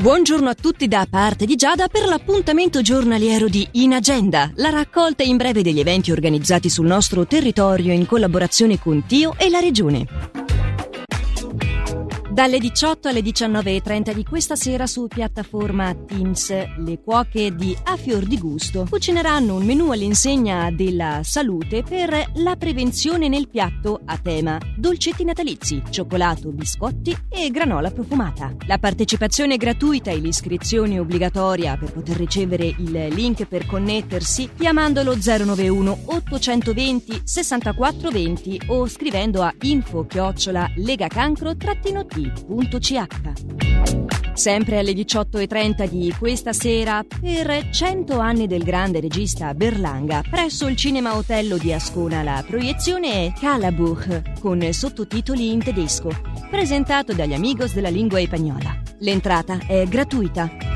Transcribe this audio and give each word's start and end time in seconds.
Buongiorno 0.00 0.48
a 0.48 0.54
tutti 0.54 0.88
da 0.88 1.06
parte 1.10 1.44
di 1.44 1.56
Giada 1.56 1.88
per 1.88 2.06
l'appuntamento 2.06 2.80
giornaliero 2.80 3.48
di 3.48 3.68
In 3.72 3.92
Agenda, 3.92 4.50
la 4.54 4.70
raccolta 4.70 5.22
in 5.22 5.36
breve 5.36 5.62
degli 5.62 5.78
eventi 5.78 6.10
organizzati 6.10 6.70
sul 6.70 6.86
nostro 6.86 7.26
territorio 7.26 7.92
in 7.92 8.06
collaborazione 8.06 8.78
con 8.78 9.04
Tio 9.04 9.34
e 9.36 9.50
la 9.50 9.58
Regione. 9.58 10.39
Dalle 12.40 12.58
18 12.58 13.08
alle 13.08 13.20
19.30 13.20 14.14
di 14.14 14.24
questa 14.24 14.56
sera 14.56 14.86
su 14.86 15.08
piattaforma 15.08 15.94
Teams, 15.94 16.50
le 16.78 16.98
cuoche 17.04 17.54
di 17.54 17.76
A 17.84 17.98
Fior 17.98 18.24
di 18.24 18.38
Gusto 18.38 18.86
cucineranno 18.88 19.56
un 19.56 19.66
menù 19.66 19.90
all'insegna 19.90 20.70
della 20.70 21.20
salute 21.22 21.82
per 21.82 22.30
la 22.36 22.56
prevenzione 22.56 23.28
nel 23.28 23.46
piatto 23.46 24.00
a 24.06 24.16
tema 24.16 24.58
dolcetti 24.74 25.22
natalizi, 25.22 25.82
cioccolato, 25.90 26.48
biscotti 26.50 27.14
e 27.28 27.50
granola 27.50 27.90
profumata. 27.90 28.54
La 28.66 28.78
partecipazione 28.78 29.56
è 29.56 29.58
gratuita 29.58 30.10
e 30.10 30.16
l'iscrizione 30.16 30.94
è 30.94 31.00
obbligatoria 31.00 31.76
per 31.76 31.92
poter 31.92 32.16
ricevere 32.16 32.74
il 32.78 33.08
link 33.10 33.44
per 33.44 33.66
connettersi 33.66 34.48
chiamandolo 34.56 35.14
091 35.14 36.04
820 36.06 37.20
6420 37.22 38.62
o 38.68 38.88
scrivendo 38.88 39.42
a 39.42 39.52
info 39.60 40.06
chiocciola 40.06 40.70
legacancro-t 40.76 41.64
www.ch. 42.46 44.30
Sempre 44.32 44.78
alle 44.78 44.92
18.30 44.92 45.88
di 45.88 46.14
questa 46.18 46.52
sera, 46.52 47.04
per 47.20 47.68
100 47.70 48.18
anni 48.18 48.46
del 48.46 48.62
grande 48.62 49.00
regista 49.00 49.52
Berlanga, 49.54 50.22
presso 50.28 50.66
il 50.66 50.76
Cinema 50.76 51.16
Hotello 51.16 51.58
di 51.58 51.72
Ascona 51.72 52.22
la 52.22 52.42
proiezione 52.46 53.26
è 53.26 53.32
Calabuch, 53.38 54.40
con 54.40 54.66
sottotitoli 54.72 55.52
in 55.52 55.62
tedesco, 55.62 56.08
presentato 56.48 57.12
dagli 57.12 57.34
amigos 57.34 57.74
della 57.74 57.90
lingua 57.90 58.20
spagnola. 58.20 58.80
L'entrata 59.00 59.58
è 59.66 59.86
gratuita. 59.86 60.69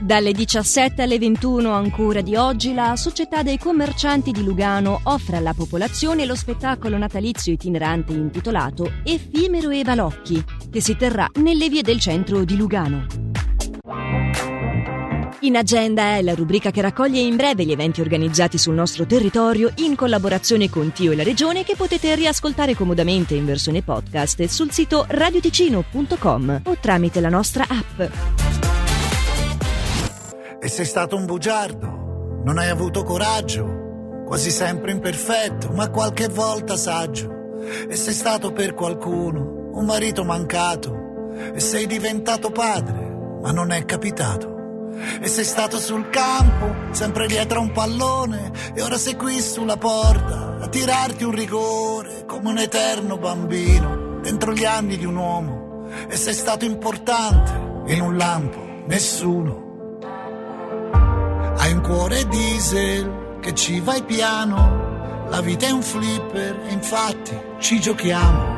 Dalle 0.00 0.32
17 0.32 1.02
alle 1.02 1.18
21 1.18 1.72
ancora 1.72 2.20
di 2.20 2.36
oggi 2.36 2.74
la 2.74 2.94
Società 2.94 3.42
dei 3.42 3.58
Commercianti 3.58 4.32
di 4.32 4.44
Lugano 4.44 5.00
offre 5.04 5.38
alla 5.38 5.54
popolazione 5.54 6.26
lo 6.26 6.34
spettacolo 6.34 6.98
natalizio 6.98 7.52
itinerante 7.52 8.12
intitolato 8.12 8.92
Effimero 9.02 9.70
e 9.70 9.82
Balocchi, 9.82 10.44
che 10.70 10.80
si 10.80 10.94
terrà 10.96 11.28
nelle 11.36 11.68
vie 11.68 11.82
del 11.82 11.98
centro 11.98 12.44
di 12.44 12.56
Lugano. 12.56 13.06
In 15.40 15.56
agenda 15.56 16.16
è 16.16 16.22
la 16.22 16.34
rubrica 16.34 16.70
che 16.70 16.80
raccoglie 16.80 17.20
in 17.20 17.36
breve 17.36 17.64
gli 17.64 17.72
eventi 17.72 18.00
organizzati 18.00 18.56
sul 18.56 18.74
nostro 18.74 19.04
territorio 19.04 19.72
in 19.76 19.94
collaborazione 19.94 20.70
con 20.70 20.92
Tio 20.92 21.12
e 21.12 21.16
la 21.16 21.22
Regione 21.22 21.64
che 21.64 21.76
potete 21.76 22.14
riascoltare 22.14 22.74
comodamente 22.74 23.34
in 23.34 23.44
versione 23.44 23.82
podcast 23.82 24.44
sul 24.44 24.70
sito 24.70 25.04
radioticino.com 25.08 26.62
o 26.64 26.76
tramite 26.80 27.20
la 27.20 27.28
nostra 27.28 27.66
app. 27.68 28.43
E 30.64 30.68
sei 30.68 30.86
stato 30.86 31.14
un 31.14 31.26
bugiardo, 31.26 32.40
non 32.42 32.56
hai 32.56 32.70
avuto 32.70 33.02
coraggio, 33.02 34.22
quasi 34.24 34.50
sempre 34.50 34.92
imperfetto, 34.92 35.70
ma 35.72 35.90
qualche 35.90 36.28
volta 36.28 36.74
saggio. 36.74 37.58
E 37.86 37.94
sei 37.96 38.14
stato 38.14 38.50
per 38.50 38.72
qualcuno 38.72 39.68
un 39.74 39.84
marito 39.84 40.24
mancato, 40.24 41.32
e 41.52 41.60
sei 41.60 41.86
diventato 41.86 42.50
padre, 42.50 43.14
ma 43.42 43.52
non 43.52 43.72
è 43.72 43.84
capitato. 43.84 44.92
E 45.20 45.28
sei 45.28 45.44
stato 45.44 45.76
sul 45.76 46.08
campo, 46.08 46.94
sempre 46.94 47.26
dietro 47.26 47.58
a 47.58 47.62
un 47.62 47.72
pallone, 47.72 48.50
e 48.74 48.80
ora 48.80 48.96
sei 48.96 49.16
qui 49.16 49.38
sulla 49.42 49.76
porta 49.76 50.60
a 50.62 50.66
tirarti 50.66 51.24
un 51.24 51.32
rigore 51.32 52.24
come 52.24 52.48
un 52.48 52.56
eterno 52.56 53.18
bambino 53.18 54.18
dentro 54.22 54.54
gli 54.54 54.64
anni 54.64 54.96
di 54.96 55.04
un 55.04 55.16
uomo. 55.16 55.88
E 56.08 56.16
sei 56.16 56.32
stato 56.32 56.64
importante 56.64 57.52
in 57.92 58.00
un 58.00 58.16
lampo, 58.16 58.64
nessuno 58.86 59.63
un 61.74 61.80
cuore 61.80 62.26
diesel 62.28 63.38
che 63.40 63.52
ci 63.52 63.80
vai 63.80 64.02
piano, 64.04 65.26
la 65.28 65.40
vita 65.40 65.66
è 65.66 65.70
un 65.70 65.82
flipper 65.82 66.60
infatti 66.68 67.36
ci 67.58 67.80
giochiamo. 67.80 68.52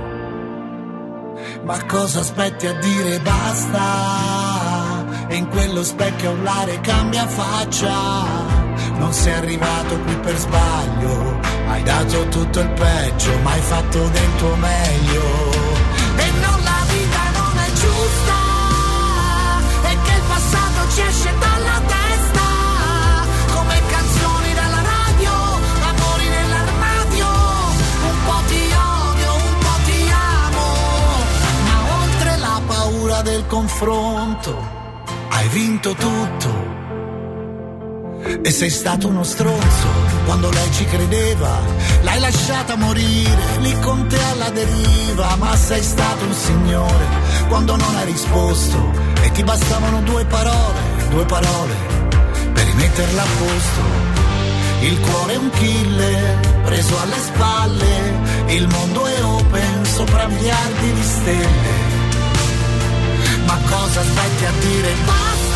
Ma 1.64 1.82
cosa 1.86 2.20
aspetti 2.20 2.66
a 2.66 2.74
dire 2.74 3.18
basta? 3.20 5.04
E 5.28 5.36
in 5.36 5.48
quello 5.48 5.82
specchio 5.82 6.30
a 6.30 6.32
urlare 6.32 6.80
cambia 6.80 7.26
faccia. 7.26 8.24
Non 8.98 9.12
sei 9.12 9.32
arrivato 9.32 9.98
qui 10.00 10.14
per 10.16 10.36
sbaglio, 10.36 11.40
hai 11.68 11.82
dato 11.82 12.28
tutto 12.28 12.60
il 12.60 12.70
peggio, 12.70 13.38
ma 13.42 13.52
hai 13.52 13.60
fatto 13.60 13.98
del 14.08 14.36
tuo 14.36 14.54
meglio. 14.56 15.50
E 16.16 16.30
non 16.40 16.55
confronto, 33.46 34.54
hai 35.28 35.48
vinto 35.48 35.94
tutto. 35.94 36.74
E 38.42 38.50
sei 38.50 38.70
stato 38.70 39.08
uno 39.08 39.22
stronzo 39.22 39.86
quando 40.24 40.50
lei 40.50 40.72
ci 40.72 40.84
credeva, 40.84 41.58
l'hai 42.02 42.18
lasciata 42.18 42.76
morire 42.76 43.58
lì 43.60 43.78
con 43.80 44.06
te 44.08 44.20
alla 44.32 44.50
deriva, 44.50 45.36
ma 45.36 45.54
sei 45.54 45.82
stato 45.82 46.24
un 46.24 46.32
signore 46.32 47.06
quando 47.48 47.76
non 47.76 47.94
hai 47.96 48.06
risposto. 48.06 48.90
E 49.22 49.30
ti 49.30 49.42
bastavano 49.42 50.00
due 50.02 50.24
parole, 50.24 50.80
due 51.10 51.24
parole 51.24 51.74
per 52.52 52.64
rimetterla 52.64 53.22
a 53.22 53.26
posto. 53.38 54.14
Il 54.80 55.00
cuore 55.00 55.32
è 55.32 55.36
un 55.36 55.50
killer 55.50 56.62
preso 56.64 57.00
alle 57.00 57.18
spalle, 57.18 58.54
il 58.54 58.68
mondo 58.68 59.06
è 59.06 59.22
open 59.24 59.84
sopra 59.84 60.26
miliardi 60.26 60.92
di 60.92 61.02
stelle 61.02 61.75
aspetti 63.98 64.44
a 64.44 64.52
dire 64.60 64.94
basta? 65.04 65.55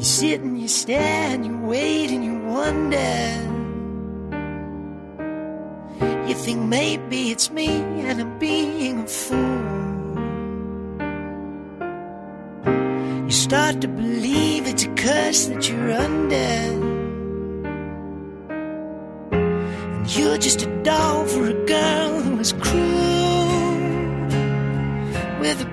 You 0.00 0.06
sit 0.06 0.40
and 0.40 0.58
you 0.58 0.66
stare 0.66 1.34
and 1.34 1.44
you 1.44 1.58
wait 1.58 2.10
and 2.10 2.24
you 2.24 2.38
wonder. 2.38 2.96
You 6.26 6.34
think 6.34 6.60
maybe 6.62 7.30
it's 7.30 7.50
me 7.50 7.66
and 7.68 8.18
I'm 8.18 8.38
being 8.38 9.00
a 9.00 9.06
fool. 9.06 9.60
You 13.26 13.30
start 13.30 13.82
to 13.82 13.88
believe 13.88 14.66
it's 14.66 14.84
a 14.84 14.94
curse 14.94 15.48
that 15.48 15.68
you're 15.68 15.92
under. 15.92 16.34
And 19.96 20.16
you're 20.16 20.38
just 20.38 20.62
a 20.62 20.82
doll 20.82 21.26
for 21.26 21.44
a 21.46 21.66
girl 21.66 22.22
who 22.22 22.36
was 22.36 22.54
cruel 22.54 23.76
with 25.40 25.60
a 25.60 25.70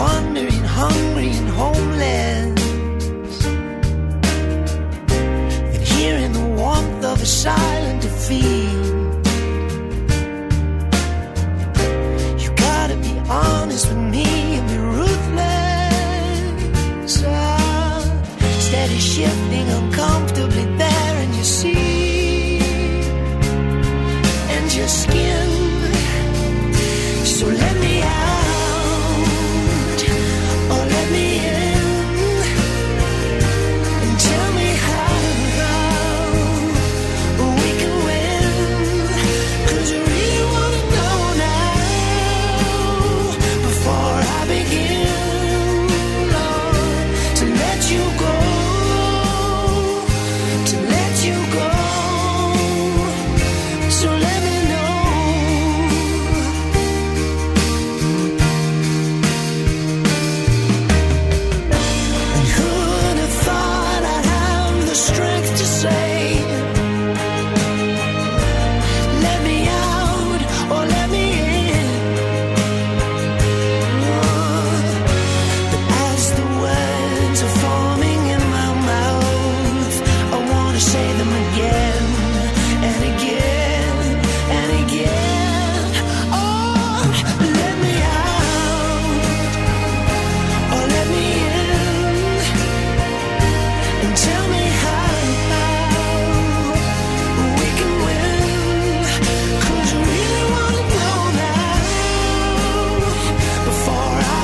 wandering, 0.00 0.64
hungry, 0.80 1.30
and 1.40 1.48
homeless. 1.60 3.44
And 5.74 5.82
here 5.94 6.16
in 6.26 6.32
the 6.32 6.46
warmth 6.60 7.04
of 7.04 7.20
a 7.20 7.26
silent 7.26 8.00
defeat. 8.02 8.79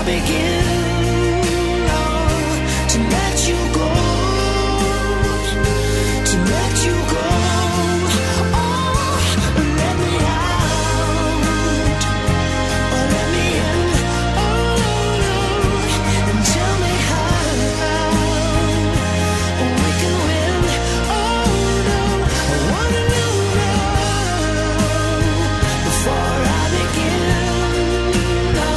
begin. 0.06 0.45